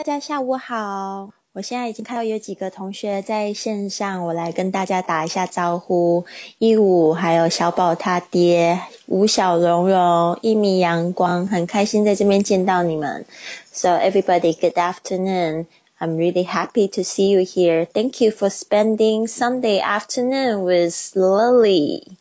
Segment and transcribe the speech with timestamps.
[0.00, 6.25] 大家下午好，我现在已经看到有几个同学在线上，我来跟大家打一下招呼。
[6.57, 13.23] 一五还有小宝他爹，吴小蓉蓉，一米阳光，很开心在这边见到你们。
[13.71, 15.67] So everybody, good afternoon.
[15.99, 17.85] I'm really happy to see you here.
[17.85, 22.17] Thank you for spending Sunday afternoon with Lily.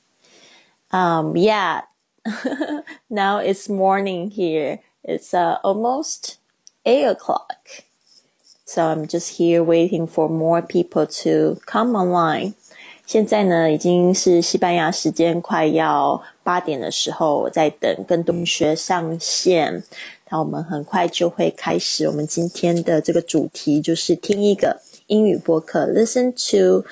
[0.91, 1.84] Um, yeah.
[3.09, 4.80] now it's morning here.
[5.02, 6.37] It's uh, almost
[6.91, 7.84] eight o'clock.
[8.66, 12.55] So I'm just here waiting for more people to come online.
[13.06, 19.82] 现在呢，已经是西班牙时间快要八点的时候，我在等跟同学上线。
[20.30, 22.06] 那我们很快就会开始。
[22.06, 26.84] 我们今天的这个主题就是听一个英语播客，Listen to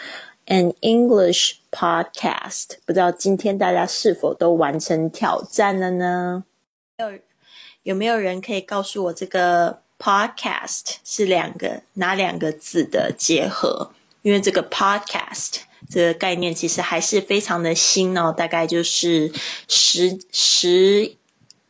[0.46, 2.78] an English podcast。
[2.84, 6.44] 不知道今天大家是否都完成挑战了呢？
[6.98, 7.12] 有
[7.84, 13.92] 有没有人可以告诉我这个？Podcast 是两个哪两个字的结合？
[14.22, 19.32] 因为这个 Podcast 这个概念其实还是非常的新哦，大概就是
[19.68, 21.14] 十十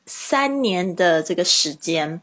[0.07, 2.21] 三年的这个时间。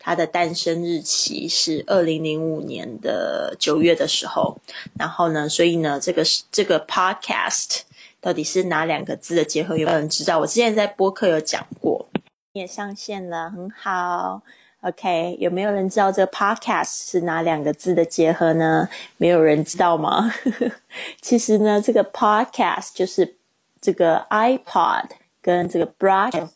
[0.00, 4.58] 它的诞生日期是二零零五年的九月的时候。
[4.98, 7.80] 然后呢，所以呢，这个这个 Podcast
[8.20, 9.76] 到底是哪两个字的结合？
[9.76, 10.38] 有没有人知道？
[10.38, 12.08] 我之前在播客有讲过，
[12.54, 14.40] 你也上线了，很好。
[14.88, 18.88] OK，有没有人知道这个 podcast 是哪两个字的结合呢？
[19.18, 20.32] 没有人知道吗？
[21.20, 23.36] 其实呢，这个 podcast 就是
[23.82, 25.04] 这个 iPod
[25.42, 26.48] 跟这个 broad，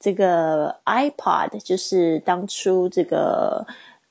[0.00, 3.64] 这个 iPod 就是当初这个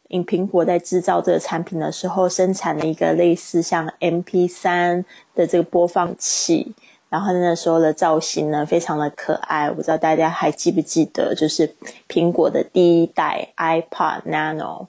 [0.07, 5.03] 因苹果在制造这个产品的时候生产的一个类似像 MP3
[5.35, 6.73] 的这个播放器。
[7.09, 9.69] 然后那时候的造型呢，非常的可爱。
[9.69, 11.73] 我不知道大家还记不记得，就是
[12.09, 14.87] 苹果的第一代 iPod Nano。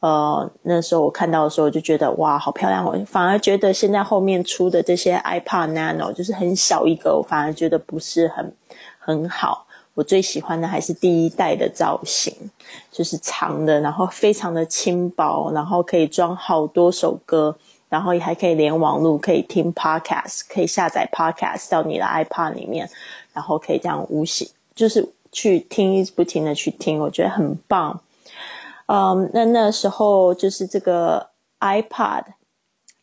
[0.00, 2.82] 呃，那时候我看到的时候，我就觉得哇，好漂亮！
[2.82, 8.50] 我反而觉得现在后面出的这些 iPod Nano 就是很小一个，我反而觉得不是很
[8.98, 9.66] 很好。
[9.92, 12.34] 我最喜欢的还是第一代的造型，
[12.90, 17.54] 就是长的，然后非常的轻薄，然后可以装好多首歌。
[17.90, 22.88] 然后也还可以连网路，可以听 podcast，可以下载 podcast 到你的 iPad 里面，
[23.34, 28.00] 然后可以这样无形就是去听，一直不停的去听，我觉得很棒。
[28.86, 31.28] 嗯，那那时候就是这个
[31.60, 32.24] iPad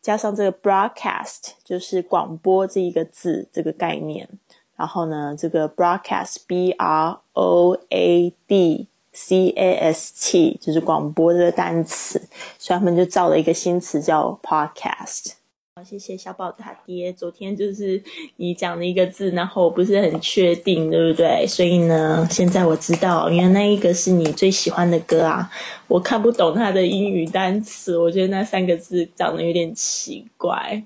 [0.02, 4.28] 加上这个 broadcast，就是广播这一个字这个概念。
[4.76, 8.86] 然后呢，这个 broadcast b r o a d
[9.20, 12.22] C A S T 就是广播这个单词，
[12.56, 15.32] 所以他们就造了一个新词叫 podcast。
[15.74, 17.12] 好，谢谢小宝他爹。
[17.12, 18.00] 昨天就是
[18.36, 21.44] 你讲的一个字，然后我不是很确定，对不对？
[21.48, 25.50] 所以呢，现在我知道，因为那一个是你最喜欢的歌啊。
[25.88, 30.84] 我看不懂它的英语单词，我觉得那三个字长得有点奇怪，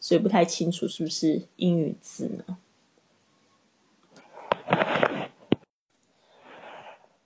[0.00, 2.56] 所以不太清楚是不是英语字呢？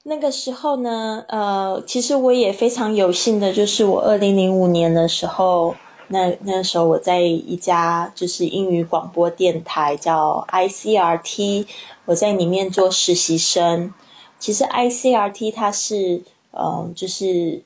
[0.09, 5.77] 那个时候呢，呃，其实我也非常有幸的，就是我二零零五年的时候，
[6.09, 11.67] 那那时候我在一家就是英语广播电台叫 ICRT，
[12.07, 13.93] 我在里面做实习生。
[14.39, 17.63] 其实 ICRT 它是，嗯，就是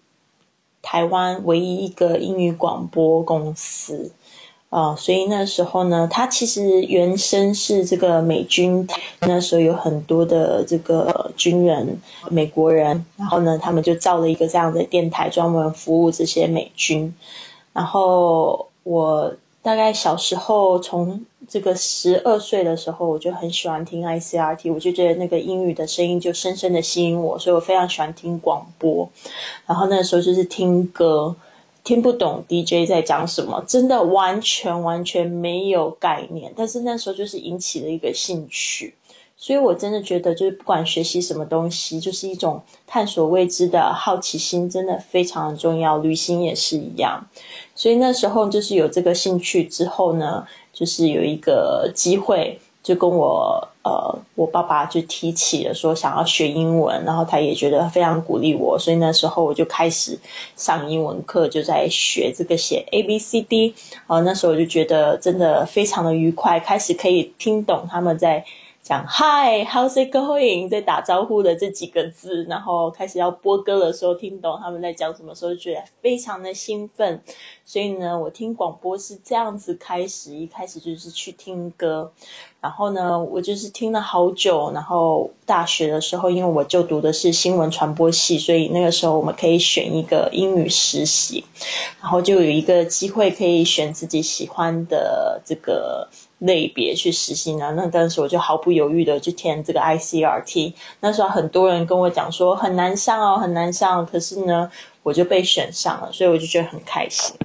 [0.82, 4.10] 台湾唯一一个英语广播公司。
[4.72, 8.88] 啊，所以那时候呢，他其实原生是这个美军，
[9.20, 12.00] 那时候有很多的这个军人，
[12.30, 17.14] 美国人，然后呢，他们就造了一个这样的电台，专门服务这些美军。
[17.74, 29.06] 然后我大概小时候，从这个十二岁的时候，我就很喜欢听 ICRT，我就觉得那个英语的声音就深深的吸引我，所以我非常喜欢听广播。
[29.66, 31.36] 然后那时候就是听歌。
[31.84, 36.52] 听不懂 DJ 在讲什么，真的完全完全没有概念。
[36.56, 38.94] 但是那时候就是引起了一个兴趣，
[39.36, 45.98] 所以我真的觉得，就是不管学习什么东西，就是一种探索未知的好奇心，真的非常的重要。
[45.98, 47.26] 旅行也是一样。
[47.74, 52.58] 所以那时候就是有这个兴趣之后呢，就是有一个机会。
[52.82, 60.16] 就跟我呃，我爸爸就提起了说想要学英文，然后他也觉得非常鼓励我，所以那时候我就开始
[60.54, 63.74] 上英文课，就在学这个写 A B C D。
[64.06, 68.44] 啊，那时候我就觉得真的非常的愉快，开始可以听懂他们在
[68.82, 70.68] 讲 Hi，How's it going？
[70.68, 77.22] 在打招呼的这几个字，然后开始要播歌的时候，听懂他们在讲什么时候，觉得非常的兴奋。
[77.64, 82.10] 所以呢，我听广播是这样子开始，一开始就是去听歌，
[82.60, 84.72] 然后呢，我就是听了好久。
[84.74, 91.44] 然后大学的时候，因为我就读的是新闻传播系，所以那个时候我们可以选一个英语实习，
[92.00, 96.08] 然后就有一个机会可以选自己喜欢的这个。
[96.42, 97.72] 类别去实习呢？
[97.76, 100.72] 那当时我就毫不犹豫的去填这个 ICRT。
[101.00, 104.04] 那时候很多人跟我讲说很难上哦，很难上。
[104.04, 104.70] 可是呢，
[105.04, 107.36] 我就被选上了，所以我就觉得很开心。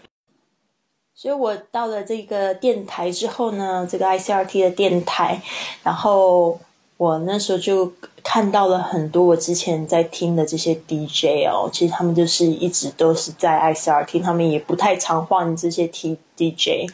[1.14, 5.42] 所以我到了这个电台之后呢，这个 ICRT 的电台，
[5.84, 6.60] 然后
[6.98, 7.92] 我那时候就
[8.24, 16.92] 看到了很多我之前在听的这些 DJ 哦，其实他们就是一直都是在 ICRT，他们也不太常换这些 T DJ。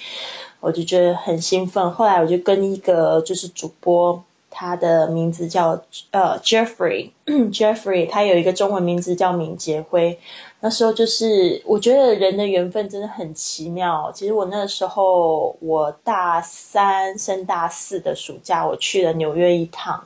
[0.64, 5.78] 我就觉得很兴奋，后来我就跟一个就是主播，他的名字叫
[6.12, 10.18] 呃 Jeffrey，Jeffrey， 他有一个中文名字叫敏杰辉。
[10.62, 14.10] 那时候就是我觉得人的缘分真的很奇妙。
[14.16, 20.02] 其实我那时候我大三升大四的暑假，我去了纽约一趟，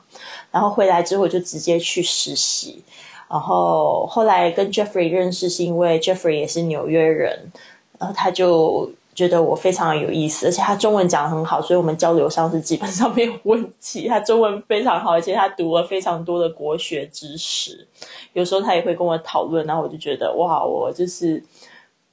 [0.50, 2.82] 然后回来之后我就直接去实习。
[3.30, 7.52] 然后后来跟 Jeffrey 认识是因为 Jeffrey 也是纽约人，
[7.96, 8.90] 然后他就。
[9.18, 14.06] 觉得我非常有意思，而且他中文讲的很好，所以我们交流上是基本上没有问题。
[14.08, 17.84] 他中文非常好，而且他读了非常多的国学知识，
[18.32, 21.42] 有时候他也会跟我讨论，然后我就觉得哇，我就是。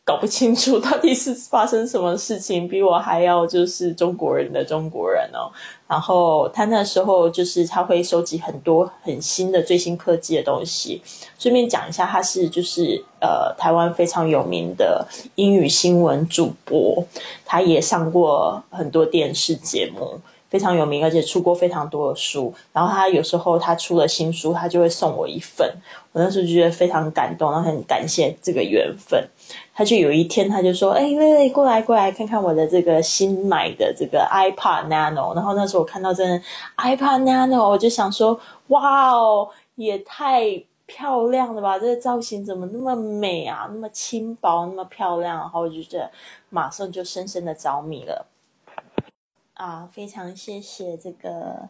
[0.05, 5.49] 搞不清楚到底是发生什么事情，比我还要就是中国人的中国人哦。
[5.89, 11.01] 然后他那时候就是他会收集很多很新的最新科技的东西。
[11.39, 17.03] 顺便讲一下，他是就是呃台湾非常有名的英语新闻主播，
[17.43, 20.19] 他也上过很多电视节目。
[20.49, 22.53] 非常有名，而且出过非常多的书。
[22.71, 25.69] 然后他有时候他出了新书，他就会送我一份。
[26.11, 29.27] 我那时候就觉得非常感动，然后很感谢这个缘分。
[29.73, 36.23] 他就有一天他就说：“哎，薇薇，过来过来看看我的这个新买的这个 iPad Nano。”然后那时候我看到这
[36.77, 41.77] iPad Nano，我就想说：“哇哦，也太漂亮了吧！
[41.77, 43.67] 这个造型怎么那么美啊？
[43.69, 46.09] 那么轻薄，那么漂亮。”然后我就觉得
[46.49, 48.25] 马上就深深的着迷了。
[49.55, 51.69] 啊，非常谢谢这个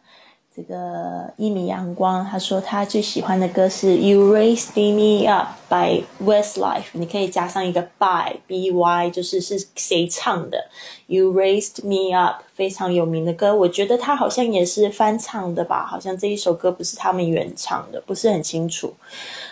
[0.56, 10.56] 这个一米阳光，他说他最喜欢的歌是《You Raised Me Up》by Westlife，你可以加上一个 by B Y，就是是谁唱的
[11.08, 18.94] 《You Raised Me Up》，非常有名的歌，我觉得他好像也是翻唱的吧，好像这一首歌不是他们原唱的，不是很清楚。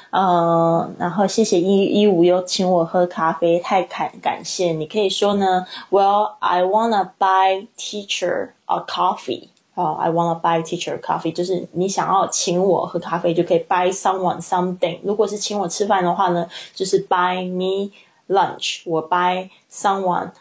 [0.08, 4.72] 嗯，然后谢谢一一五又请我喝咖啡，太感感谢。
[4.72, 9.48] 你可以说呢，Well, I wanna buy teacher a coffee.
[9.75, 14.99] 哦，I wanna buy teacher coffee，就是你想要请我喝咖啡，就可以 buy someone something。
[15.03, 17.91] 如果是请我吃饭的话呢，就是 buy me
[18.27, 20.31] lunch，我 buy someone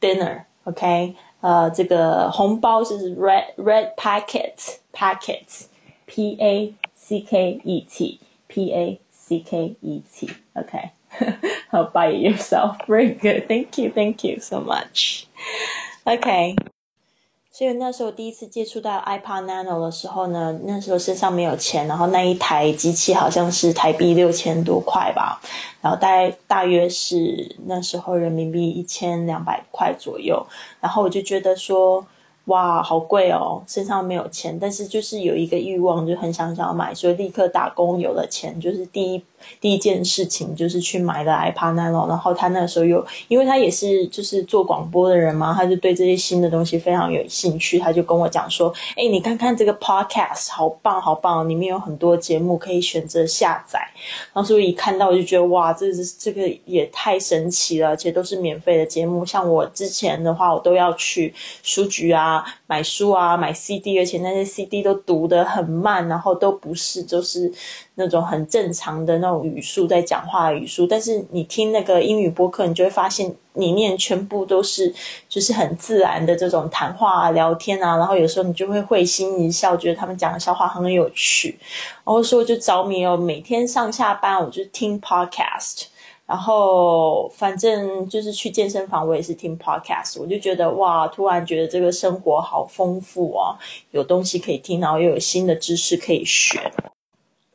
[0.00, 10.28] dinner。OK，呃，这个红包是 red red packet packet，P A C K E T P A。C K E T.
[10.54, 10.92] Okay.
[11.72, 12.76] I'll buy it yourself.
[12.86, 13.48] Very good.
[13.48, 13.90] Thank you.
[13.90, 15.26] Thank you so much.
[16.06, 16.56] Okay.
[17.59, 25.41] 所以那时候第一次接触到 iPad Nano 的时候呢，那时候身上没有钱，然后那一台机器好像是台币六千多块吧，
[25.81, 30.41] 然后大概大约是那时候人民币一千两百块左右，
[30.79, 32.07] 然后我就觉得说。
[32.45, 33.61] 哇，好贵哦！
[33.67, 39.23] 身上没有钱，但是就是有一个欲望，就很想想要买，所以立刻打工，有了钱，就是第一。
[39.61, 53.79] 第一件事情就是去买了 iPad Nano，然后他那时候又，因为他也是就是做广播的人嘛，他就对这些新的东西非常有兴趣，他就跟我讲说：“哎，你看看这个 Podcast，好棒好棒，里面有很多节目可以选择下载。”
[54.33, 59.25] 当时我一看到，我就觉得哇，这是这个也太神奇了，而且都是免费的节目。
[59.25, 67.51] 像我之前的话，我都要去书局啊买书啊买 CD，而且那些 CD 都读得很慢，然后都不是就是。
[67.99, 74.91] 那种很正常的那种语速在讲话的语速，但是你听那个英语播客，你就会发现里面全部都是
[75.27, 81.59] 就是很自然的这种谈话啊、聊天啊，然后有时候你就会会心一笑，觉得他们讲的笑话很有趣，
[82.05, 83.17] 然后说就着迷哦。
[83.17, 85.87] 每天上下班我就听 podcast，
[86.25, 93.59] 然后反正就是去健身房我也是听 podcast，我就觉得哇，突然觉得这个生活好丰富啊，
[93.91, 96.71] 有东西可以听，然后又有新的知识可以学。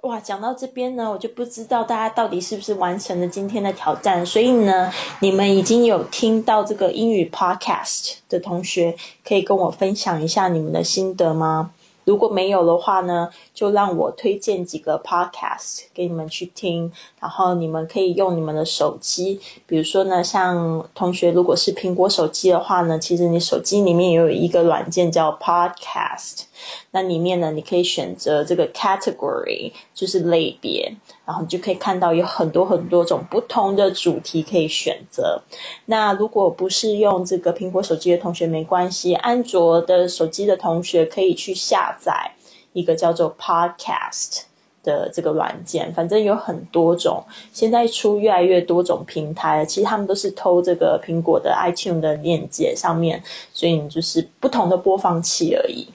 [0.05, 4.25] 哇，讲到这边呢，我就不知道大家到底是不是完成了今天的挑战。
[4.25, 8.95] 所以呢，你们已经有听到这个英语 podcast 的同学，
[9.27, 11.71] 可以跟我分享一下你们的心得吗？
[12.05, 26.43] 如果没有的话呢，就让我推荐几个 podcast 给你们去听，然后你们可以用你们的手机，比如说呢，像同学如果是苹果手机的话呢，其实你手机里面也有一个软件叫 podcast，
[26.91, 30.95] 那里面呢，你可以选择这个 category，就是类别，
[31.25, 35.41] 然后你就可以看到有很多很多种不同的主题可以选择。
[35.87, 41.83] 那如果不是用这个苹果手机的同学没关系，安卓的手机的同学可以去下。
[42.01, 42.33] 载
[42.73, 44.43] 一个叫做 Podcast
[44.83, 55.87] 的这个软件，反正有很多种，现在出越来越多种平台，其实他们都是偷这个苹果的 iTunes 的链接上面，所以你就是不同的播放器而已。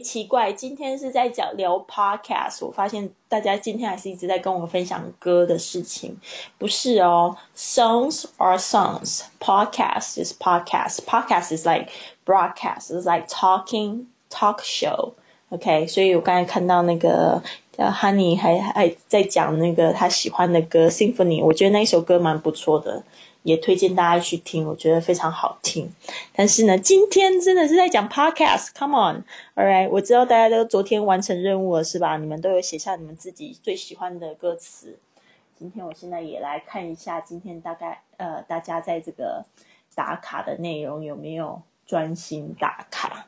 [0.00, 6.16] 奇怪，今天是在讲聊 Podcast，我发现大家今天还是一直在跟我分享歌的事情，
[6.56, 11.90] 不是哦？Songs are songs，Podcast is podcast，Podcast is like
[12.24, 14.06] broadcast，is like talking。
[14.30, 17.42] Talk show，OK，所以我刚才看到那个
[17.76, 23.04] 叫 Honey 还还在讲那个他喜欢的歌 Symphony，我觉得那一首歌蛮不错的，
[23.42, 25.90] 也推荐大家去听，我觉得非常好听。
[26.34, 32.16] 但是呢，今天真的是在讲 Podcast，Come on，All right，我知道大家都昨天完成任务了是吧？
[32.16, 34.98] 你们都有写下你们自己最喜欢的歌词。
[35.58, 39.44] 今天我现在也来看一下，今天大概呃大家在这个
[39.94, 43.26] 打卡的内容有没有专心打卡？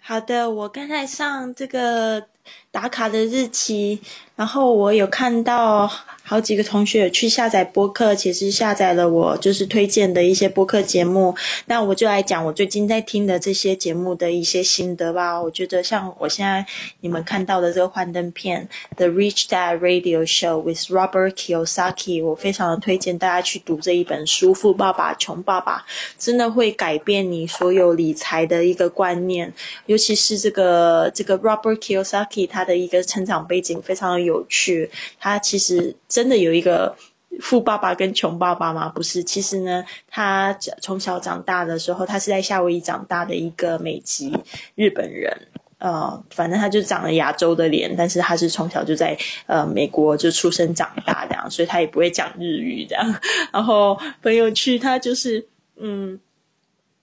[0.00, 2.26] 好的，我刚才上这个
[2.70, 4.02] 打卡的日期。
[4.36, 5.88] 然后我有看到
[6.24, 11.32] 好几个同学去下载播客，其实下载了我就是推荐的一些播客节目。
[11.66, 15.40] 那我就来讲我最近在听的这些节目的一些心得吧。
[15.40, 16.66] 我觉得像我现在
[17.00, 25.78] 你们看到的这个幻灯片《The Rich Dad Radio Show with Robert Kiyosaki》，我非常的推荐大家去读这一本书《富爸爸穷爸爸》，
[26.18, 29.52] 真的会改变你所有理财的一个观念。
[29.86, 34.23] 尤其是这个这个 Robert Kiyosaki 他的一个成长背景非常。
[34.24, 34.90] 有趣，
[35.20, 36.96] 他其实真的有一个
[37.40, 38.88] 富爸爸跟穷爸爸吗？
[38.88, 44.32] 不是，其实呢，他从小长大的时候，他是在夏威夷长大的一个美籍
[44.74, 45.32] 日本人，
[45.78, 49.16] 呃，反正他就长了亚洲的脸，但是他是从小就在
[49.46, 53.14] 呃美国就出生长大这样，所以他也不会讲日语这样，
[53.52, 56.18] 然后很有趣，他就是嗯。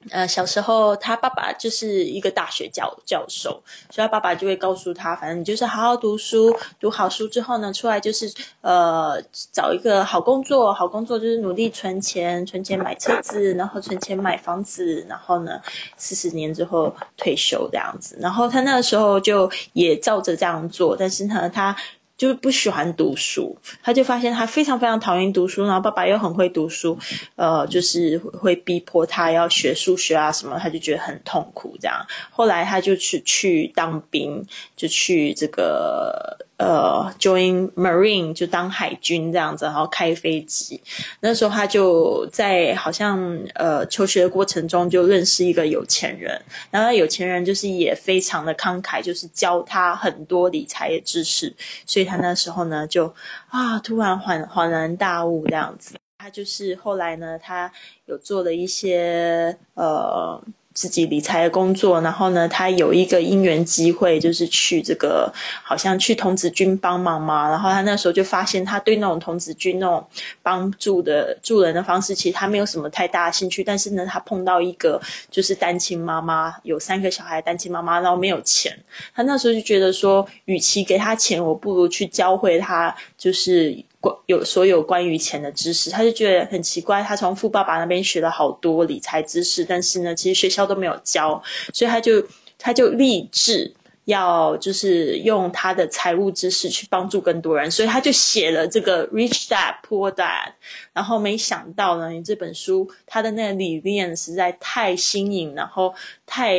[0.10, 8.32] 呃，小时候他爸爸就是一个大学教教授，所以他爸爸就会告诉他，反正你就是好好读书，读好书之后呢，出来就是
[8.62, 15.62] 呃找一个好工作，好工作就是努力存钱，存钱买车子，然后存钱买房子，然后呢
[15.98, 18.18] 四十年之后退休这样子。
[18.20, 21.76] 然后他那个时候就也照着这样做，但是呢他。
[22.22, 26.96] 就是不喜欢读书，他就发现他非常非常讨厌读书，然后爸爸又很会读书，
[27.36, 31.76] 呃，就是会逼迫他要学数学啊什么，他就觉得很痛苦。
[31.82, 36.38] 这样，后来他就去去当兵，就去这个。
[36.62, 40.80] 呃，join marine 就当海军这样子，然后开飞机。
[41.20, 43.20] 那时候他就在好像
[43.56, 46.40] 呃求学的过程中就认识一个有钱人，
[46.70, 51.52] 然后有钱人就是也非常的慷慨，就是教他很多理财的知识。
[51.88, 53.12] 所以他那时候呢就
[53.48, 55.96] 啊突然恍恍然大悟这样子。
[56.20, 57.72] 他就是后来呢，他
[58.06, 60.40] 有做了一些呃。
[60.74, 65.32] 自己理财的工作，然后呢，他有一个因缘机会，就是去这个
[65.64, 67.50] 好像去童子军帮忙嘛。
[67.50, 70.06] 然后他那时候就发现，他对那种童子军那种
[70.42, 73.64] 帮助的助人的方式，其实他没有什么太大的兴趣。
[73.64, 75.00] 但是呢，他碰到一个
[75.30, 78.78] 就是单亲妈妈，有三个小孩单亲妈妈，然后没有钱。
[79.14, 83.84] 他那时候就觉得说，与其给他钱，我不如去教会他，就是。
[84.26, 87.04] 有所有关于钱的知识，他就觉得很奇怪。
[87.04, 91.42] 他从富爸爸那边学了好多理财知识，但是呢，其实学校都没有教，
[91.74, 92.24] 所以他就
[92.58, 93.72] 他就立志
[94.06, 100.54] 要就是用他的财务知识去帮助更多人，所以他就写了这个 Rich Dad Poor Dad。
[100.94, 105.94] 然后没想到呢，你这本书他的那个理念实在太新颖，然后
[106.26, 106.56] 太。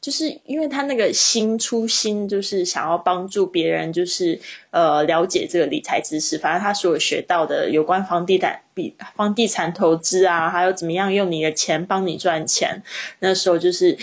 [0.00, 4.38] 就是因为他那个心初心，就是想要帮助别人，就是
[4.70, 6.36] 呃了解这个理财知识。
[6.36, 12.82] 反正他所有学到的有关房地产、比房地产投资啊，还有怎么样用你的钱帮你赚钱。
[13.20, 13.96] 那时候就是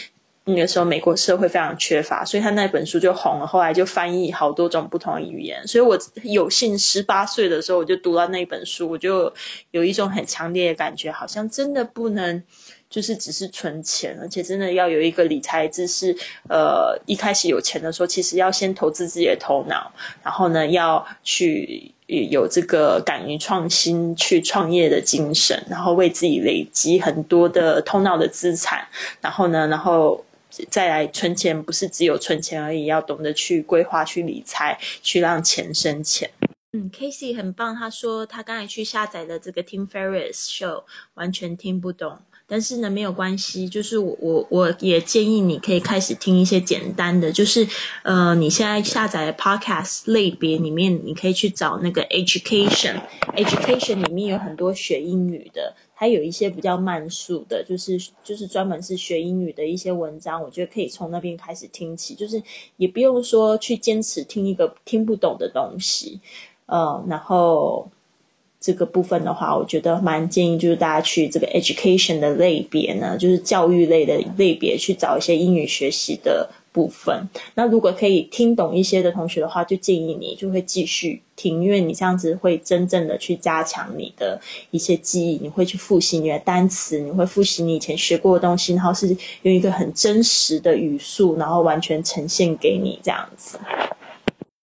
[0.45, 3.45] 那个时候美国社会非常缺乏，所以他那本书就红了。
[3.45, 5.65] 后来就翻译好多种不同的语言。
[5.67, 9.31] 所以我有幸十八岁的时候我就读到那本书，我就
[9.71, 12.43] 有一种很强烈的感觉，好像真的不能。
[12.89, 16.15] 就是只是存钱，而且真的要有一个理财知识。
[16.49, 19.91] 呃，一开始有钱的时候，其实要先投资自己的头脑，
[20.23, 28.87] 然后呢，要去有这个敢于创新、去创业的精神，然后为自己累积很多的头脑的资产，
[29.19, 30.23] 然后呢，然后
[30.69, 36.29] 再来存钱，不是只有存钱而已，要懂得去规划、去理财，去让钱生钱。
[36.73, 40.83] 嗯，Casey 很棒，他说他刚才去下载的这个 Tim Ferriss Show，
[41.15, 42.19] 完全听不懂。
[42.49, 47.67] 但是呢，没有关系，就是我我我也建议你可以开始听一些简单的，就是
[48.03, 62.41] 呃，你现在下载的 Podcast 类别里面，你可以去找那个 Education，Education 里面有很多学英语的，还有一些比较慢速的，就是就是专门是学英语的一些文章，我觉得可以从那边开始听起，就是
[62.77, 66.21] 也不用说去坚持听一个听不懂的东西，
[66.67, 67.91] 呃，然后。
[68.67, 77.25] 这个部分的话，我觉得蛮建议就是大家去这个 education 的类别呢，就是教育类的类别去找一些英语学习的部分。
[77.55, 84.37] 那如果可以听懂一些的同学的话，就建议你就会继续听，因为你这样子会真正的去加强你的
[84.71, 93.57] 一些记忆，你会去复习你的单词，你会复习你以前学过的东西，然后是用一个很真实的语速，然后完全呈现给你这样子。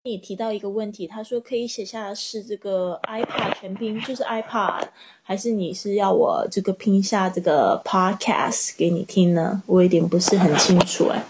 [0.04, 4.82] 你提到一个问题，他说可以写下是这个 iPad 全拼，就是 iPad，
[5.22, 9.62] 还是你是要我这个拼下这个 Podcast 给你听呢？
[9.64, 11.24] 我有点不是很清楚哎。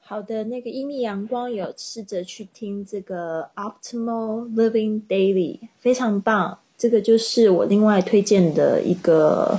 [0.00, 6.58] 好的，那个一米阳光有试着去听这个 Optimal Living Daily，非常棒。
[6.76, 9.56] 这个就是我另外推荐的一个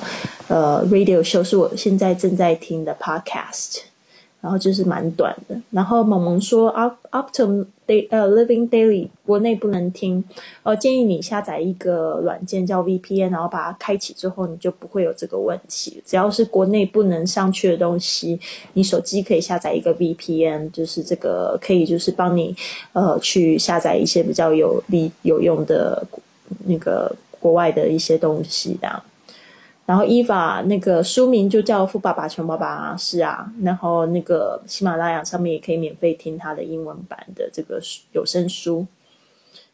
[0.49, 3.83] 呃 Radio Show，是我现在正在听的 Podcast。
[4.39, 5.59] 然后就是蛮短的。
[5.71, 10.23] 然后萌萌说，Up Up to Day 呃 Living Daily 国内不能听，
[10.63, 16.01] 呃建议你下载一个软件叫 VPN，然后把它开启之后，你就不会有这个问题。
[16.05, 18.39] 只要是国内不能上去的东西，
[18.73, 22.55] 你手机可以下载一个 VPN，就是这个可以就是帮你
[22.93, 26.05] 呃去下载一些比较有利有用的
[26.65, 29.03] 那个国外的一些东西这样。
[29.87, 33.49] 然后伊法那个书名就叫《富爸爸穷爸爸》，是啊。
[33.63, 37.79] 然后那个喜马拉雅上面也可以免费听他的英文版的这个
[38.11, 38.85] 有声书。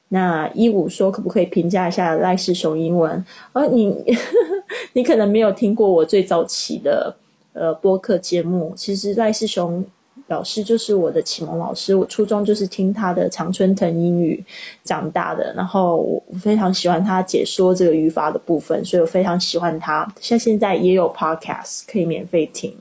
[0.10, 3.26] 那一五说可不可以评价一下赖世雄英文？
[3.54, 4.06] 哦，你
[4.94, 7.16] 你可能没有听过我最早期的
[7.54, 9.84] 呃播客节目，其实赖世雄。
[10.28, 14.44] 老师就是我的启蒙老师，我初中就是听他的常春藤英语
[14.84, 20.12] 长大的，然后我非常喜欢他解说这个语法的部分，所以我非常喜欢他。
[20.20, 22.74] 像现在也有 podcast 可以免费听。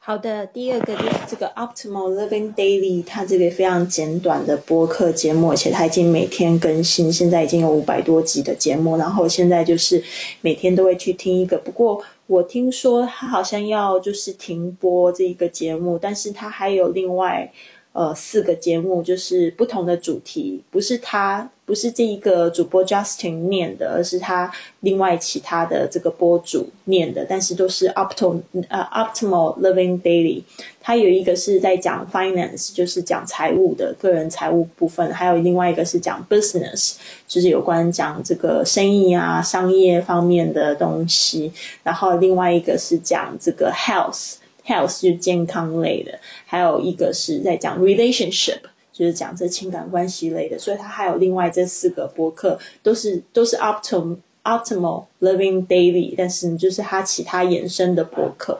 [0.00, 10.02] 好的，第二个就是这个 Optimal Living Daily，它这个非常简短的播客节目，而且它已经每天更新，现在已经有五百多集的节目，然后现在就是
[10.40, 12.02] 每天都会去听一个，不过。
[12.28, 17.52] 我听说他好像要就是停播这一个节目，但是他还有另外。
[17.92, 30.42] 呃，四个节目就是不同的主题，不是他，不是这一个主播 Justin 念的，而是他另外其他的这个播主念的，但是都是 Optimal 呃 Optimal Living Daily。
[30.80, 36.94] 他有一个是在讲 finance，就是讲财务的个人财务部分，还有另外一个是讲 business，
[37.26, 44.36] 就是有关讲这个生意啊、商业方面的东西，然后另外一个是讲这个 health。
[44.68, 48.60] Health 就健康类的，还有一个是在讲 relationship，
[48.92, 58.58] 就是讲这情感关系类的，所以它还有另外这四个博客都是都是 optimal optimal living daily，但是就是它其他衍生的博客。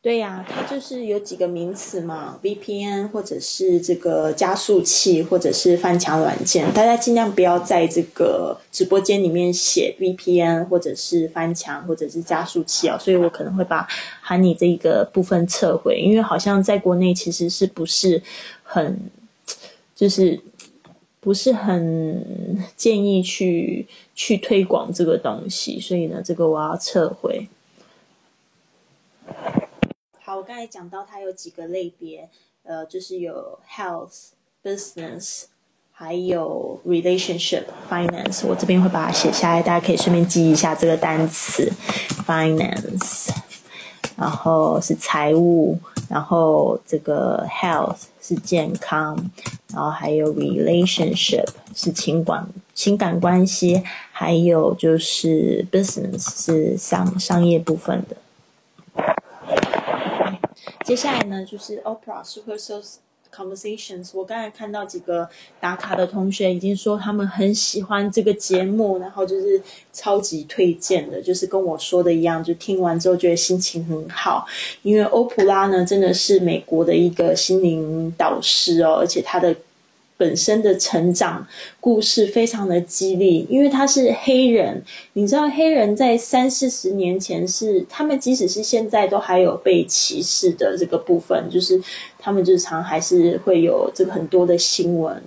[0.00, 6.72] 对呀，它就是有几个名词嘛，VPN 或者是这个加速器，或者是翻墙软件。
[6.72, 12.96] 大家尽量不要在这个直播间里面写 VPN 或者是翻墙或者是加速器哦。
[12.96, 13.86] 所以我可能会把
[14.20, 18.22] 喊你这一个部分撤回，因为好像在国内其实是不是
[18.62, 19.00] 很，
[19.96, 20.40] 就是
[21.18, 27.48] 不是很建议去去推广这个东西，所以呢，这个我要撤回。
[30.28, 32.28] 好，我刚才讲到它有几个类别，
[32.62, 35.44] 呃，就是有 health、business，
[35.90, 38.46] 还有 relationship、finance。
[38.46, 41.72] 我这边会把它写下来，大家可以顺便记一下这个单词
[42.26, 43.30] finance。
[44.18, 45.78] 然后是财务，
[46.10, 49.16] 然后这个 health 是健康，
[49.72, 58.16] 然后还有 relationship 是情感情感关系，还有就是 business 是商商业部分的。
[60.88, 62.82] 接下来呢，就是 Oprah Super Soul
[63.30, 64.12] Conversations。
[64.14, 65.28] 我刚才看到几个
[65.60, 69.60] 打卡的同学已经说他们很喜欢这个节目，然后就是
[69.92, 74.46] 超级推荐的，就是跟我说的一样，就听完之后觉得心情很好。
[74.80, 79.54] 因为欧普拉呢，真的是美国的一个心灵导师哦，而且他的
[80.18, 81.46] 本身的成长
[81.80, 84.82] 故事非常的激励，因为他是黑人，
[85.14, 91.80] 你知道黑人在三四十年前是他们，即使是现在都还有被歧视的这个部分，就是
[92.18, 95.22] 他们日常还是会有这个很多的新闻。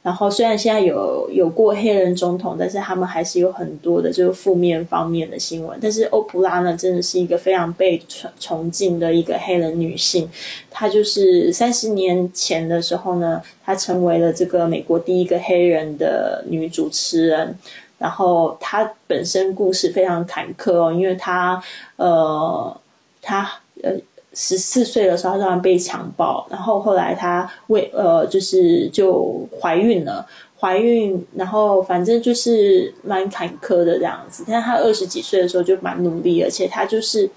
[0.00, 5.78] 然后虽然现在有有过黑人总统，但是他们还是有很多的就是负面方面的新闻。
[5.82, 10.28] 但是欧普拉呢，真的是一个非常被崇崇敬的一个黑人女性。
[10.70, 17.54] 她就是三十年前的时候呢，她成为了这个美国第一个黑人的女主持人。
[17.98, 21.62] 然后她本身故事非常坎坷哦，因为她
[21.96, 22.80] 呃，
[23.20, 23.50] 她
[23.82, 23.92] 呃。
[24.40, 30.24] 十四岁的时候，突然被强暴，然后后来她为呃，就是就怀孕了，
[30.60, 34.44] 怀孕，然后反正就是蛮坎坷的这样子。
[34.46, 37.28] 但她二十几岁的时候就蛮努力，而且她就是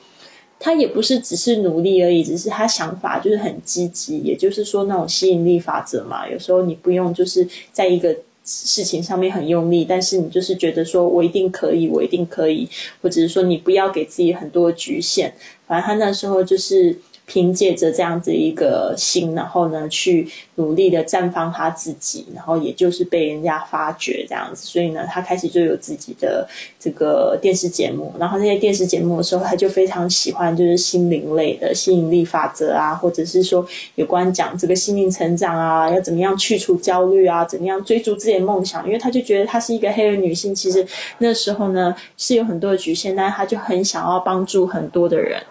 [0.59, 4.19] 她也不是只是努力而已，只是她想法就是很积极。
[4.19, 12.67] 也就是说，那种吸引力法则嘛，有时候你不用就是在一个事情上面很用力，但是你就是觉得说我一定可以，我一定可以，
[13.01, 15.33] 或者是说你不要给自己很多局限。
[15.67, 16.97] 反正他那时候就是
[17.31, 24.65] 凭借着这样子一个心，然后呢，去努力的绽放他自己，然后也就是被人家发掘这样子。
[24.65, 26.45] 所以呢，他开始就有自己的
[26.77, 28.13] 这个电视节目。
[28.19, 33.65] 然后那些电视节目的时候，他就非常喜欢就是心灵类的吸引力法则啊，或者是说
[33.95, 38.85] 有关讲这个心灵成长啊，要怎么样去除焦虑啊，怎么样追逐自己的梦想。
[38.85, 40.85] 因为他就觉得她是一个黑人女性，其实
[41.19, 45.41] 那时候呢是有很多的局限，但是他就很想要帮助很多的人。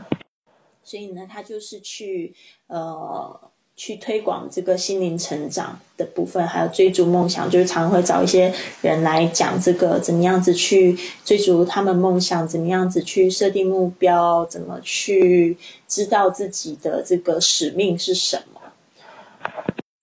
[0.90, 2.34] 所以呢，他就是去
[2.66, 3.40] 呃
[3.76, 18.59] 去推广这个心灵成长的部分，还有追逐梦想，就是常会找一些人来讲这个怎么样子去追逐他们梦想，怎么样子去设定目标，怎么去知道自己的这个使命是什么。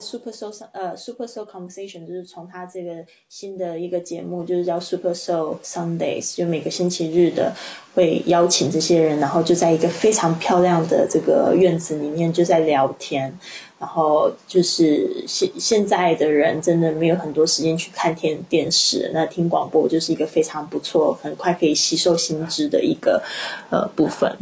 [0.08, 7.54] Super Soul 呃，Super Soul Conversation 就是从他这个新的一个节目，就是叫 Super Soul Sundays，就每个星期日的
[7.94, 13.38] 会邀请这些人，然后就在一个非常漂亮的这个院子里面就在聊天。
[13.80, 23.22] 然后就是现现在的人真的没有很多时间去看电电视，那听广播就是一个非常不错、很快可以吸收新知的一个
[23.70, 24.36] 呃部分。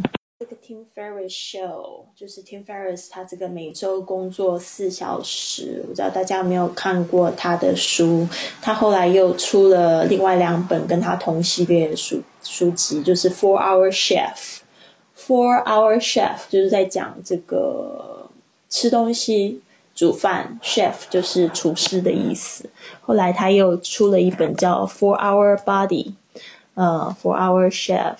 [0.66, 8.26] Tim Ferris Show，就是 Tim Ferris，他这个每周工作四小时，我知道大家有没有看过他的书。
[8.60, 18.28] 他后来又出了另外两本跟他同系列的书书籍，就是 Four Hour Chef，Four Hour Chef 就是在讲这个
[18.68, 19.62] 吃东西、
[19.94, 22.68] 煮饭，Chef 就是厨师的意思。
[23.00, 26.14] 后来他又出了一本叫 Four Hour Body，
[26.74, 28.16] 呃，Four Hour Chef，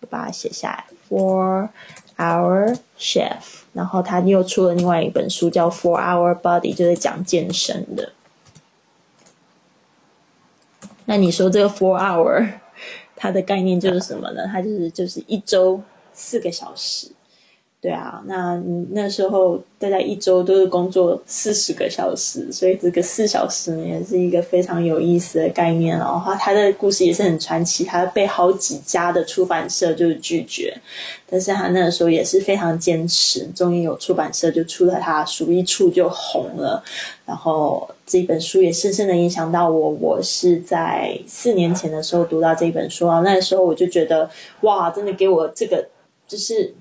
[0.00, 0.84] 我把它写下来。
[1.08, 1.70] For
[2.16, 8.12] our chef，然后他又出了另外一本书叫 For our body，就是讲健身的。
[11.06, 12.46] 那你说这个 four hour”，
[13.16, 14.46] 它的概念就是什么呢？
[14.46, 15.80] 它就是就是一周
[16.12, 17.10] 四个小时。
[17.80, 18.60] 对啊，那
[18.90, 25.96] 那时候大家一周都是工作四十个小时，所以这个四小时也是一个非常有意思的概念。
[25.96, 30.76] 然后他的故事也是很传奇，他被好几家的出版社就是拒绝，
[31.30, 36.82] 但是他那个时候也是非常坚持，终于有出版社就出了他书，一出就红了。
[37.24, 44.28] 然后这本书也深深的影响到我，我是在四年前的时候读到这本书啊，那个时候我就觉得
[44.62, 45.86] 哇，真的给我这个
[46.26, 46.74] 就是。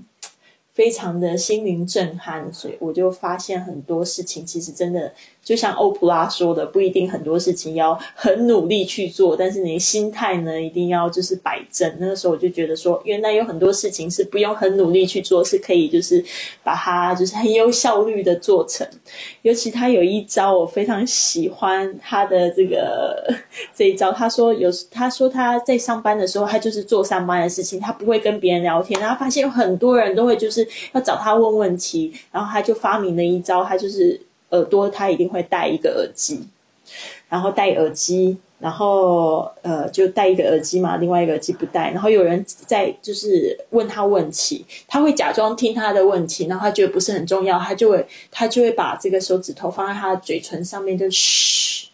[0.77, 5.11] 非常的心灵震撼，所以我就发现很多事情其实真的。
[5.47, 11.89] 就像欧普拉说的，不一定很多事情要很努力去做，但是你的心态呢，一定要就是摆正。
[12.01, 16.21] 那个时候我就觉得说，原来有很多事情是不用很努力去做，是可以就是
[16.65, 18.85] 把它就是很有效率的做成。
[19.43, 23.33] 尤其他有一招，我非常喜欢他的这个
[23.73, 24.11] 这一招。
[24.11, 28.99] 他说有，他说他在上班的时候，他就是做上班的事情，他不会跟别人聊天。
[28.99, 34.19] 然后发现有很多人都会就是要找他问问题，然后他就发明了一招，他就是。
[34.49, 36.47] 耳朵他一定会戴一个耳机，
[37.29, 41.91] 然后戴耳机，然后呃就戴一个耳机嘛，另外一个耳机不戴。
[41.91, 51.89] 然后有人在就是问他问题，他会假装听他的问题，然后他觉得不是很重要，他就会他就会把这个手指头放在他的嘴唇上面，就嘘，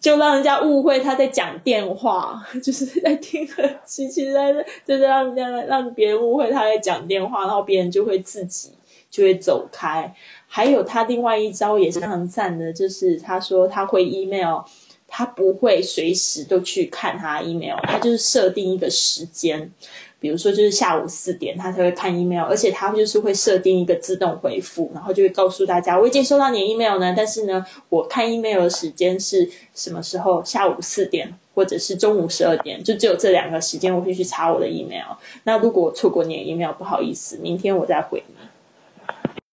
[0.00, 4.52] 就让人家误会他在讲电话， 就是在听耳机，其实在
[4.84, 8.72] 就是让人家让别人误会他在讲电话，然后别人就会自己
[9.10, 10.12] 就会走开。
[10.48, 14.62] 还有他另外一招也是非常赞的，就是他说他会 email，
[15.06, 19.70] 他不会随时都去看他 email，他就是设定一个时间，
[20.18, 30.42] 比如说就是下午四点他才会看 email，而且他就是会设定一个自动回复，然后就会告诉大家我已经收到你的 email 呢，但是呢我看 email 的时间是什么时候？
[30.42, 35.16] 下午四点或者是中午十二点，就只有这两个时间我会去查我的 email。
[35.44, 38.37] 那如果我错过你的 email，不好意思，明天我再回你。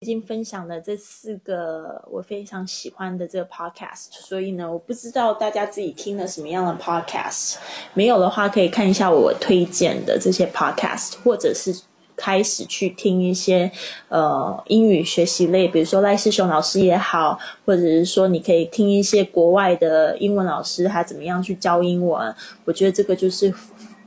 [0.00, 7.56] 已经分享了这四个我非常喜欢的这个 podcast，所以呢，我不知道大家自己听了什么样的 podcast，
[7.94, 11.74] 没有的话可以看一下我推荐的这些 podcast，或者是
[12.14, 13.68] 开始去听一些
[14.08, 22.32] 呃英语学习类，比如说赖世雄老师也好，或者是说你可以听一些国外的英文老师他怎么样去教英文，
[22.64, 23.52] 我觉得这个就是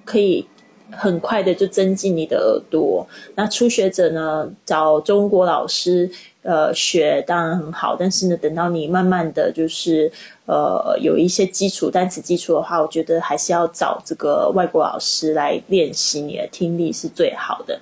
[0.06, 0.48] 可以。
[0.92, 3.06] 很快的就增进你的耳朵。
[3.36, 6.10] 那初学者呢，找中国老师，
[6.44, 7.96] 呃，学当然很好。
[7.98, 10.12] 但是呢，等到你慢慢的就是，
[10.46, 17.80] 呃，有一些基础单词基础的话，我觉得还是要找这个外国老师来练习你的听力是最好的。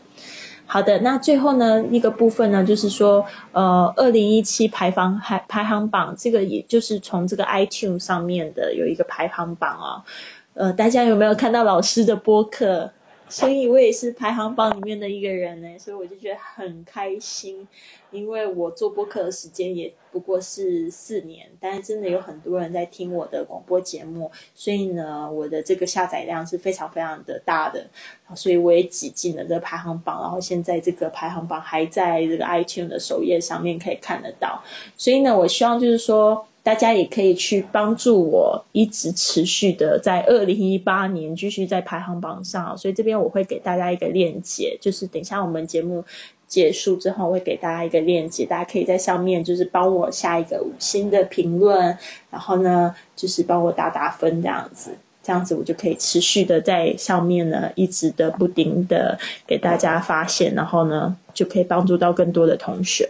[0.66, 10.06] 好的，那最后呢一个部分呢，就是说，呃，二零一七排行排排行榜，这个也就是从这个 iTunes 上面的有一个排行榜啊。
[10.54, 12.92] 呃，大家有没有看到老师的播客？
[13.30, 17.68] 所以我也是排行榜里面的一个人呢，所以我就觉得很开心，
[18.10, 27.88] 因为我做播客的时间也不过是四年，但是真的有很多人在听我的广播节目，所以呢，我的这个下载量是非常非常的大的，
[28.36, 34.64] 所以我也挤进了这个排行榜，然后现在这个排行榜还在这个 iTunes 的首页上面可以看得到，
[34.98, 36.46] 所以呢，我希望就是说。
[36.62, 42.78] 大家也可以去帮助我，一直持续的在二零一八年继续在排行榜上。
[42.78, 46.04] 所以这边我会给大家一个链接，就是等一下我们节目
[46.48, 51.98] 结束之后，会给大家一个链接，大家可以在上面就是帮我下一个五星的评论，
[52.30, 54.92] 然后呢就是帮我打打分这样子，
[55.24, 59.18] 这样子我就可以持续的在上面呢一直的不停的
[59.48, 63.10] 给大家发现，然后呢就可以帮助到更多的同学。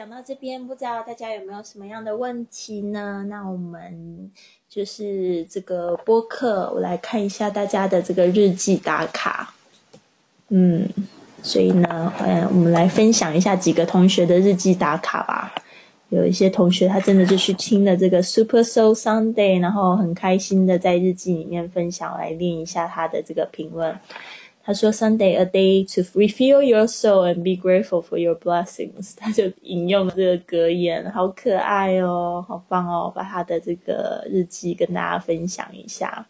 [0.00, 3.22] 讲到这边，不知道大家有没有什么样的问题呢？
[3.28, 4.30] 那我们
[4.66, 9.52] 就是这个播客，我来看一下大家的这个日记打卡。
[10.48, 10.88] 嗯，
[11.42, 15.54] 所以呢，嗯，我们来分享一下几个同学的日记打卡吧。
[16.08, 23.94] 有一些同学他真的就去听了这个 Super Soul Sunday，然后很开心的在日记里面分享，来练一下他的这个评论。
[24.70, 33.12] 他说：“Sunday a day to refill your soul and be grateful for your blessings。”他就引用了这个格言，好可爱哦，好棒哦！
[33.12, 36.24] 把他的这个日记跟大家分享一下。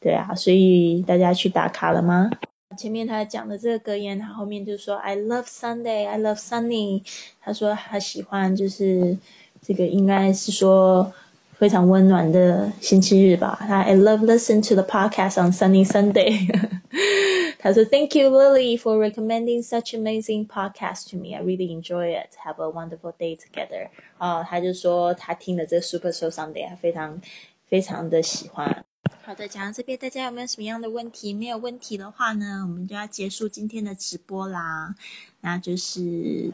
[0.00, 2.30] 对啊，所以大家去打卡了吗？
[2.78, 7.02] 前面他讲的这个格言，他后面就说：“I love Sunday, I love Sunny。”
[7.42, 9.18] 他说他喜欢，就是
[9.60, 11.12] 这个应该是说。
[11.60, 13.58] 非常温暖的星期日吧。
[13.68, 16.48] 他 I love listen to the podcast on sunny Sunday。
[17.62, 21.34] 他说 Thank you Lily for recommending such amazing podcast to me.
[21.34, 22.34] I really enjoy it.
[22.44, 23.90] Have a wonderful day together.
[24.18, 27.20] 哦，他就说他听了这 Super Show Sunday，他非常
[27.68, 28.84] 非常的喜欢。
[29.22, 31.34] 好的，讲到这边，大家有没有什么样的问题？
[31.34, 34.94] 没有问题的话呢，我们就要结束今天的直播啦。
[35.42, 36.52] 那就是。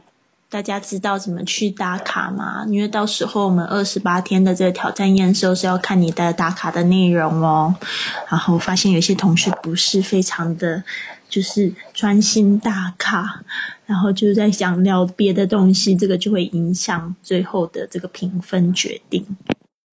[0.49, 2.65] 大家知道怎么去打卡吗？
[2.69, 7.75] 因为到时候我们二十八天的这个挑战验收是要看你的打卡的内容哦。
[8.31, 10.83] 然后发现有些同事不是非常的，
[11.29, 13.43] 就是专心打卡，
[13.87, 19.27] 然后就在想聊别的东西，这个就会影响最后的这个评分决定。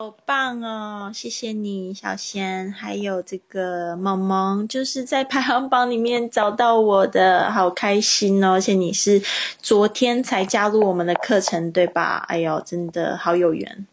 [0.03, 1.09] 好棒哦！
[1.13, 8.51] 谢谢你，小贤，还有这个萌萌，就是在排行榜里面找到我的，好开心哦！
[8.51, 9.21] 而且你是
[9.61, 12.25] 昨天才加入我们的课程，对吧？
[12.27, 13.87] 哎呦，真的好有缘。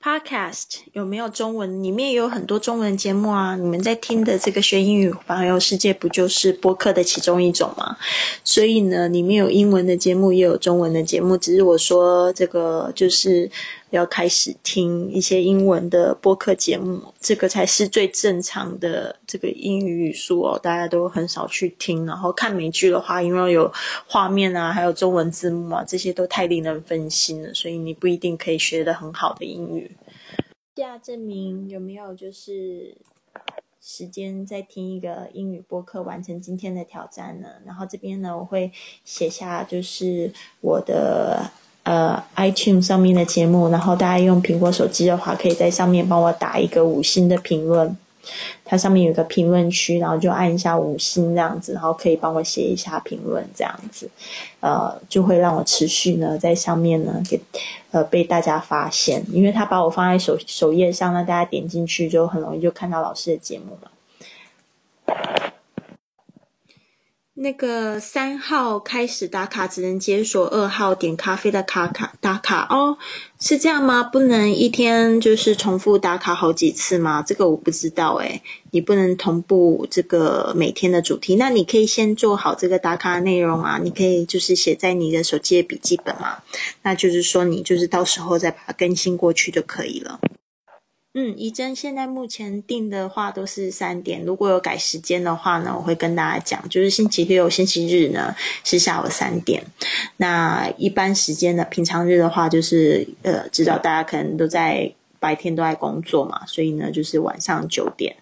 [0.00, 1.82] Podcast 有没有中文？
[1.82, 3.56] 里面也有很多中文节目啊！
[3.56, 7.96] 你们在听的这个学英语环游世界，不就是播客的其中一种吗？
[8.44, 11.36] 所以呢，里面有英文的节目，也有中文的节目。
[11.36, 13.50] 只是我说这个就是
[13.90, 20.58] 要开始听一些英文的播客节目，这个才是最正常的这个英语语速哦。
[20.60, 23.72] 大家都很少去听，然后看美剧的话，因为有
[24.06, 29.96] 画面啊，还有中文字幕啊，这些都太令人分心了，所以你不一定可以学得很好的英语。
[30.74, 32.98] 下证明有没有就是
[33.80, 37.48] 时间再听一个英语播客，完成今天的挑战呢？
[37.64, 38.70] 然后这边呢，我会
[39.04, 41.50] 写下就是我的
[41.86, 47.96] 呃 iTunes 上面的节目，然后大家用苹果手机的话，可以在上面帮我打一个五星的评论。
[48.64, 54.10] 它上面有个评论区，然后就按一下五星这样子，然后可以帮我写一下评论这样子，
[54.58, 57.40] 呃，就会让我持续呢在上面呢给
[57.92, 63.92] 呃被大家发现，因为他把我放在首首页上，那大家点进去就很容易就看到老师的节目了。
[67.38, 72.96] 那个三号开始打卡，只能解锁二号点咖啡的卡卡打卡哦，
[73.38, 74.02] 是这样吗？
[74.02, 77.22] 不能一天就是重复打卡好几次吗？
[77.22, 86.38] 这个我不知道诶，你不能同步这个每天的主题，那你可以先做好这个打卡内容啊，你可以就是写在你的手机的笔记本嘛，
[86.84, 90.18] 那就是说你就是到时候再把它更新过去就可以了。
[91.18, 99.64] 嗯，怡珍现在目前定的话都是三点，如果有改时间的话呢，我会跟大家讲，就是星期六、星期日呢是下午三点。
[100.18, 108.16] 那一般时间的平常日的话，就是呃，知道大家可能都在白天都在工作嘛，所以呢就是晚上九点。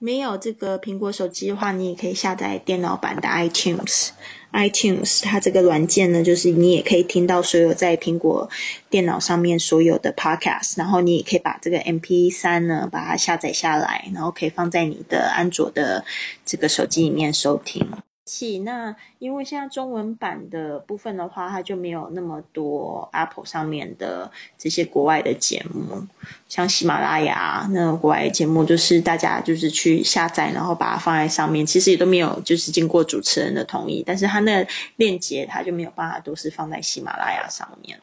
[0.00, 4.08] 没有这个苹果手机的话，你也可以下载电脑版的 iTunes。
[4.54, 8.48] iTunes 它这个软件呢，就是你也可以听到所有在苹果
[8.88, 16.04] 电脑上面所有的 podcast，然后你也可以把这个 MP 三呢把它下载下来，然后可以放在你的安卓的
[16.46, 17.84] 这个手机里面收听。
[18.24, 26.06] 起那因为现在中文版的部分的话，它就没有那么多 Apple 上面的这些国外的节目，
[26.48, 38.00] 像喜马拉雅那国外节目，就是大家就是去下载，然后把它放在上面，其实也都没有就是经过主持人的同意，但是它那链接它就没有办法都是放在喜马拉雅上面。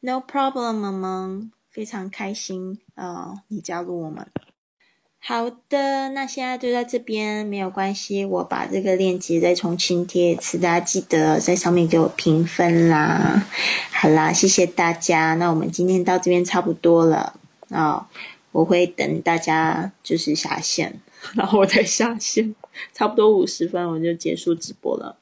[0.00, 4.26] No problem，萌萌，非常开心啊，你加入我们。
[5.24, 13.46] 好的，那现在就在这边没有关系，我把这个链接再重新贴一次，大家记得在上面给我评分啦。
[13.92, 17.38] 好啦，谢谢大家，那我们今天到这边差不多了
[17.70, 18.08] 啊，
[18.50, 20.98] 我会等大家就是下线，
[21.34, 22.52] 然后我再下线，
[22.92, 25.16] 差不多五十分我就结束直播了。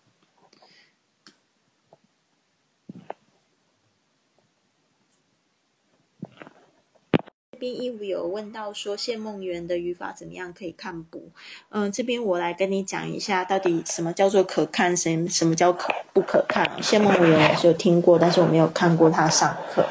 [7.60, 11.30] 边一五有问到说谢梦圆的语法怎么样可以看补？
[11.68, 16.66] 嗯，这边我来跟你讲一下，到底什么叫做可看，什什么叫可不可看？
[16.82, 19.84] 谢梦圆我是有听过，但是我没有看过他上课，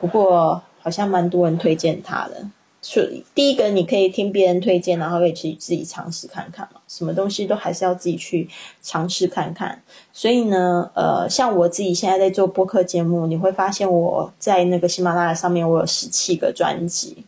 [0.00, 2.48] 不过好像蛮多人推荐他的。
[2.84, 6.80] 是第一个，你可以听别人推荐，然后可以去自己尝试看看嘛。
[6.88, 8.48] 什么东西都还是要自己去
[8.82, 9.80] 尝试看看。
[10.12, 17.24] 所以呢，呃，像我自己现在在做播客节目，你会发现我在那个喜马拉雅上面，我有十七个专辑。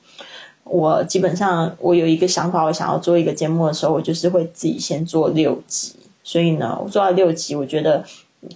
[0.64, 5.94] 我基本上，我有一个想法，我想要做一个节目的时候，我就是会自己先做六集。
[6.24, 8.04] 所以呢，我做到六集，我觉得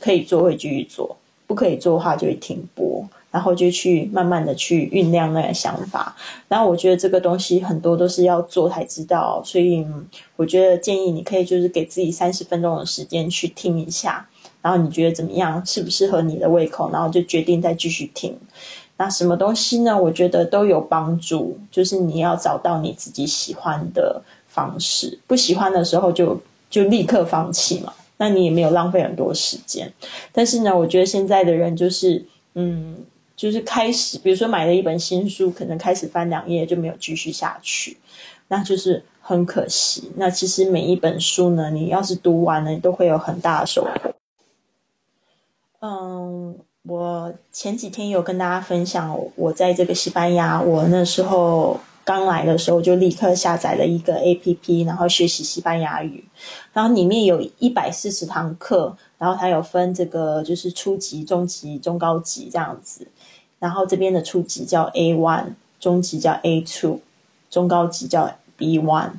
[0.01, 3.07] 可以做会继续做，不可以做的话就会停播。
[3.31, 6.17] 然后就去慢慢的去酝酿那个想法，
[6.49, 9.87] 然后我觉得这个东西很多都是要做才知道，所以
[10.35, 14.27] 我觉得建议你可以就是给自己三十分钟的时间去听一下，
[14.63, 18.35] 然后你觉得怎么样，适不适合你的胃口，然后就决定再继续听。
[18.97, 20.01] 那什么东西呢？
[20.01, 29.93] 我觉得都有帮助，就是你要找到你自己喜欢的方式，不喜欢的时候就就立刻放弃嘛，那你也没有浪费很多时间。
[30.33, 32.97] 但是呢，我觉得现在的人就是嗯。
[33.39, 37.97] 就是开始，比如说买了一本新书，可能开始翻两页就没有继续下去，
[38.49, 40.11] 那就是很可惜。
[40.17, 44.15] 那其实每一本书呢，你要是读完了，你都会有很大的收获。
[45.81, 56.25] 嗯，我前几天有跟大家分享，我在这个西班牙，我那时候刚来的时候就立刻下载了一个 A P P，然后学习西班牙语，
[56.73, 63.07] 然后里面有一百四十堂课，然后它有分这个就是初级、中级、中高级这样子。
[63.59, 67.01] 然后这边的初级叫 A one，中级叫 A two，
[67.51, 69.11] 中高级叫 B one。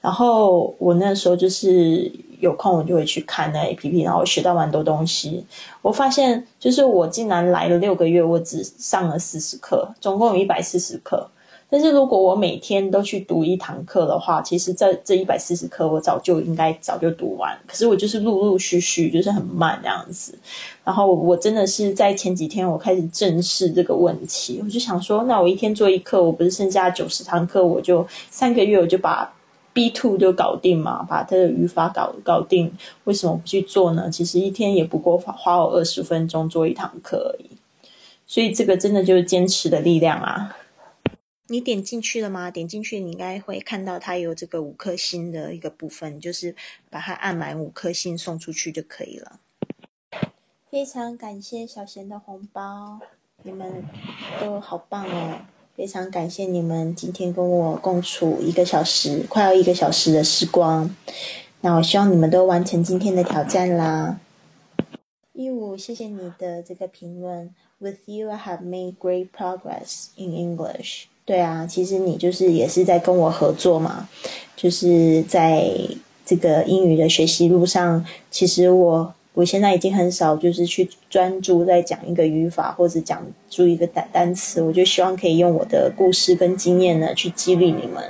[0.00, 5.46] 然后我那时候就是有空，我就会去看那 A P P，然后学到蛮多东西。
[5.80, 11.30] 我发现，就是我竟然来了六个月，我只上了四十课，总共有一百四十课。
[11.74, 17.52] 但是如果我每天都去读一堂课的话，其实这这一百四十课我早就应该早就读完。
[17.66, 20.38] 可是我就是陆陆续续，就是很慢这样子。
[20.84, 29.34] 然后我真的是在前几天我开始正视这个问题，我就想说，那我一天做一课，我不是剩下九十堂课，我就三个月我就把
[29.72, 32.72] B two 就搞定嘛，把它的语法搞搞定。
[33.02, 34.08] 为什么不去做呢？
[34.08, 37.50] 其实一天也不过花我二十分钟做一堂课而已。
[38.28, 40.56] 所以这个真的就是坚持的力量啊！
[41.48, 42.50] 你点进去了吗？
[42.50, 46.56] 点进去，你应该会看到它有这个五颗星的一个部分，就是
[46.88, 49.40] 把它按满五颗星送出去就可以了。
[50.70, 52.98] 非常感谢小贤的红包，
[53.42, 53.84] 你们
[54.40, 55.40] 都好棒哦！
[55.76, 60.96] 非常感谢你们今天跟我共处一个小时，快要一个小时的时光。
[61.60, 64.18] 那我希望你们都完成今天的挑战啦。
[65.32, 67.54] 一五，谢谢你的这个评论。
[67.78, 71.04] With you, I have made great progress in English.
[71.26, 74.08] 对啊，其实你就是也是在跟我合作嘛，
[74.54, 75.66] 就是在
[76.26, 88.04] 这个英语的学习路上，其实我我现在已经很少就是去专注在讲一个语法或者讲出一个单单词，我就希望可以用我的故事跟经验呢去激励你们。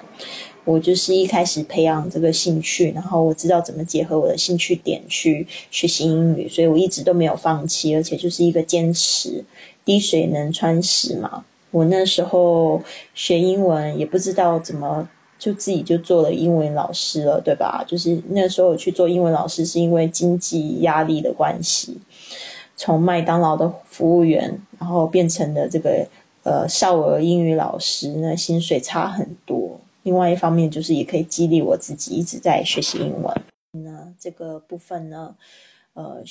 [0.65, 9.45] 我就是一开始培养这个兴趣，然后我知道怎么结合我的兴趣点去学习英语，所以我一直都没有放弃，而且就是一个坚持，
[9.85, 11.45] 滴水能穿石嘛。
[11.75, 12.81] 我那时候
[13.15, 17.85] 学英文也不知道怎么，就自己就做了英文老师了，对吧？
[17.85, 21.99] 就是那时候我去做英文老师，是因为经济压力的关系，
[22.77, 26.07] 从麦当劳的服务员，然后变成了这个
[26.45, 29.81] 呃少儿英语老师，那薪水差很多。
[30.05, 33.35] 另外一方面，就是也可以激励我自己一直在学习英文。
[33.73, 35.35] 那这个部分呢，
[35.95, 36.23] 呃。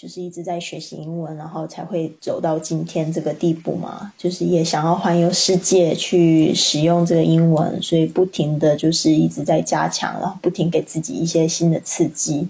[0.00, 4.12] 就是一直在学习英文，然后才会走到今天这个地步嘛。
[4.16, 12.46] 就是也想要环游世界去使用这个英文，所以不停的就是一直在加强，然后不停给自己一些新的刺激。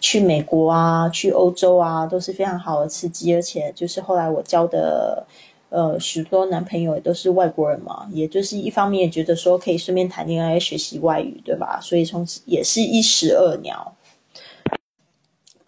[0.00, 3.32] 去美国啊，去欧洲啊，都是非常好的刺激。
[3.32, 5.24] 而且就是后来我交的
[5.68, 11.78] 呃许多男朋友也都是外国人嘛，也就是一方面觉得说可以顺便谈恋爱学习外语，对吧？
[11.80, 13.94] 所以从此也是一石二鸟。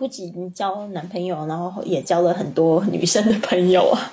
[0.01, 4.11] 不仅交男朋友，然后也交了很多女生的朋友啊。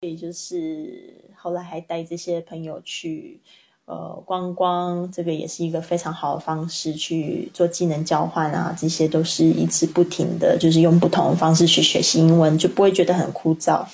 [0.00, 3.40] 所以就是后来还带这些朋友去
[3.86, 8.72] 呃观光，这个也是一个非常好的方式去做技能交换啊。
[8.78, 13.84] 这些都是一直不停的，就是用不同的方式去学习英文，就不会觉得很枯燥。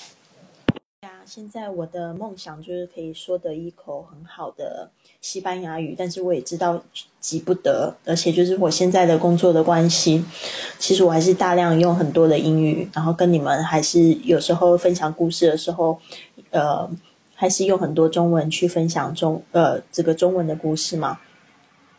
[1.27, 4.89] 现在我的梦想就是可以说得一口很好的
[5.21, 6.81] 西班牙语，但是我也知道
[7.19, 10.25] 急不得，而且就是我现在的工作的关系，
[10.79, 15.99] 其实我还是大量用很多的英语，然后跟你们还是有时候分享故事的时候，
[16.51, 16.89] 呃，
[17.35, 21.19] 还是用很多中文去分享中呃这个中文的故事嘛。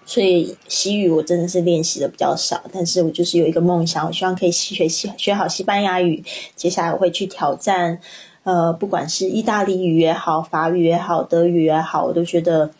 [0.05, 6.23] 所以西语我真的是练习的比较少，但是我就是有一个梦想，我希望可以学西学好西班牙语，
[6.55, 7.99] 接下来我会去挑战。
[8.47, 12.71] 呃，不管是意大利语也好，法语也好，德语也好，我都觉得，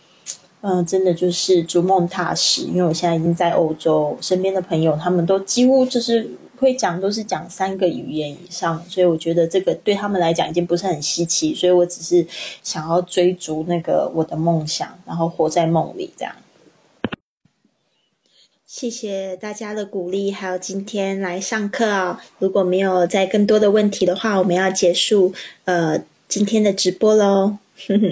[0.62, 2.62] 嗯，真的就是逐梦踏实。
[2.62, 6.26] 因为我现在已经在欧洲，身边的朋友他们都几乎就是
[6.58, 11.54] 会讲，都是讲三个语言以上，所以我觉得这个对他们来讲已经不是很稀奇。
[11.54, 12.26] 所以我只是
[12.64, 16.34] 想要追逐那个我的梦想，然后活在梦里这样。
[18.68, 22.20] 谢谢大家的鼓励，还有今天来上课哦。
[22.38, 27.58] 如果没有再更多的问题的话，我们要结束呃今天的直播喽。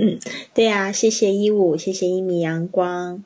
[0.55, 3.21] 对啊，谢谢一五，谢谢一米阳光。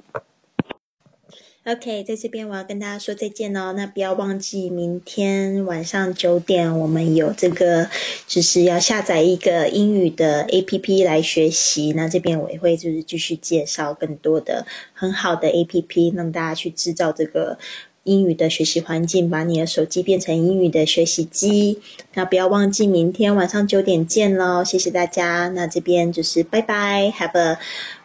[1.66, 3.74] OK，在这边我要跟大家说再见哦。
[3.74, 7.90] 那不要忘记明天晚上九点，我们有这个
[8.26, 11.92] 就是要下载一个英语的 APP 来学习。
[11.92, 17.60] 那这边我也会就是继续介绍更多的很好的 APP，让大家去制造这个
[18.04, 21.80] 英语的学习环境，把你的手机变成英语的学习机。
[22.14, 24.64] 那不要忘记明天晚上九点见喽！
[24.64, 25.50] 谢谢大家。
[25.50, 27.60] 那这边就是拜拜，Have a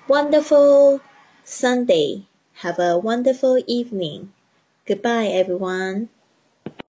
[0.09, 1.01] wonderful
[1.47, 2.34] Sunday。
[2.65, 4.33] Have a wonderful evening.
[4.87, 6.11] Goodbye, everyone.